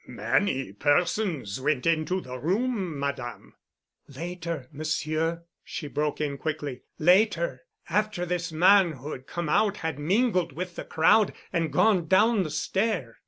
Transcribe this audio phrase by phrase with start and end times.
[0.07, 3.53] "Many persons went into the room, Madame——"
[4.07, 6.81] "Later, Monsieur," she broke in quickly.
[6.97, 12.07] "Later, after this man who had come out had mingled with the crowd and gone
[12.07, 13.17] down the stair."